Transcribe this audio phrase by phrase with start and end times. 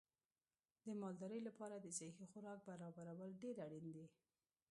[0.85, 4.05] د مالدارۍ لپاره د صحي خوراک برابرول ډېر اړین دي.